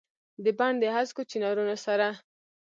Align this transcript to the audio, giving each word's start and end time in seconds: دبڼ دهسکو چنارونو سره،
دبڼ 0.45 0.71
دهسکو 0.83 1.21
چنارونو 1.31 1.75
سره، 1.85 2.07